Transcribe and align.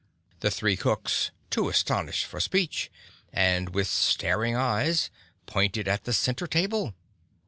The 0.39 0.49
three 0.49 0.75
cooks, 0.77 1.29
too 1.51 1.69
astonished 1.69 2.25
for 2.25 2.39
speech, 2.39 2.89
and 3.31 3.69
with 3.75 3.87
staring 3.87 4.55
eyes, 4.55 5.11
pointed 5.45 5.85
to 5.85 5.99
the 6.03 6.11
center 6.11 6.47
table. 6.47 6.95